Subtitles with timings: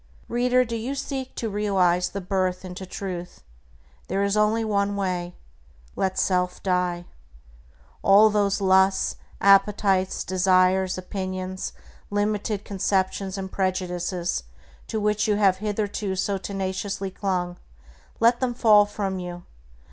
[0.27, 3.43] Reader, do you seek to realize the birth into Truth?
[4.07, 5.35] There is only one way:
[5.95, 7.05] Let self die.
[8.01, 11.73] All those lusts, appetites, desires, opinions,
[12.09, 14.41] limited conceptions and prejudices
[14.87, 17.57] to which you have hitherto so tenaciously clung,
[18.19, 19.43] let them fall from you.